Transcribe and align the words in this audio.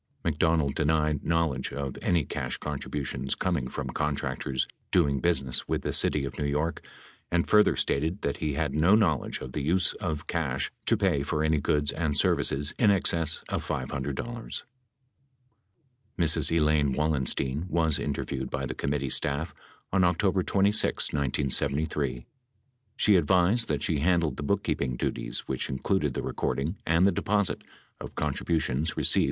McDonald 0.25 0.73
denied 0.73 1.23
knowledge 1.23 1.71
of 1.71 1.95
any 2.01 2.23
562 2.23 2.25
cash 2.27 2.57
contributions 2.57 3.35
coming 3.35 3.67
from 3.67 3.91
contractors 3.91 4.67
doing 4.89 5.19
business 5.19 5.67
with 5.67 5.83
the 5.83 5.93
city 5.93 6.25
of 6.25 6.39
New 6.39 6.45
York 6.45 6.83
and 7.31 7.47
further 7.47 7.75
stated 7.75 8.23
that 8.23 8.37
he 8.37 8.55
had 8.55 8.73
no 8.73 8.95
knowledge 8.95 9.41
of 9.41 9.51
the 9.51 9.61
use 9.61 9.93
of 9.93 10.25
cash 10.25 10.71
to 10.87 10.97
pay 10.97 11.21
for 11.21 11.43
any 11.43 11.59
goods 11.59 11.91
and 11.91 12.17
services 12.17 12.73
in 12.79 12.89
excess 12.89 13.43
of 13.47 13.63
$500. 13.63 14.63
Mrs. 16.17 16.51
Elaine 16.51 16.93
Wallenstein 16.93 17.67
was 17.69 17.99
interviewed 17.99 18.49
by 18.49 18.65
the 18.65 18.73
committee 18.73 19.11
staff 19.11 19.53
on 19.93 20.03
October 20.03 20.41
26, 20.41 21.13
1973. 21.13 22.25
She 22.95 23.17
advised 23.17 23.67
that 23.67 23.83
she 23.83 23.99
handled 23.99 24.37
the 24.37 24.41
bookkeeping 24.43 24.95
duties 24.95 25.47
which 25.47 25.69
included 25.69 26.15
the 26.15 26.23
recording 26.23 26.77
and 26.87 27.05
the 27.05 27.11
deposit 27.11 27.61
of 27.99 28.15
contributions 28.15 28.97
received 28.97 29.19